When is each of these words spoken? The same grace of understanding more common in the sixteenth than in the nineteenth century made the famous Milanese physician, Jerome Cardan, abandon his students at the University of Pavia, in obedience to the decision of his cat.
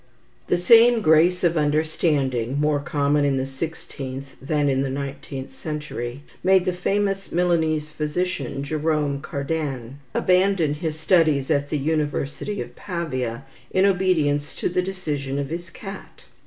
The 0.47 0.57
same 0.57 1.01
grace 1.01 1.43
of 1.43 1.55
understanding 1.55 2.59
more 2.59 2.79
common 2.79 3.23
in 3.23 3.37
the 3.37 3.45
sixteenth 3.45 4.35
than 4.41 4.67
in 4.67 4.81
the 4.81 4.89
nineteenth 4.89 5.53
century 5.53 6.23
made 6.43 6.65
the 6.65 6.73
famous 6.73 7.31
Milanese 7.31 7.91
physician, 7.91 8.63
Jerome 8.63 9.21
Cardan, 9.21 9.99
abandon 10.15 10.73
his 10.73 10.99
students 10.99 11.51
at 11.51 11.69
the 11.69 11.77
University 11.77 12.59
of 12.61 12.75
Pavia, 12.75 13.45
in 13.69 13.85
obedience 13.85 14.55
to 14.55 14.69
the 14.69 14.81
decision 14.81 15.37
of 15.37 15.49
his 15.51 15.69
cat. 15.69 16.23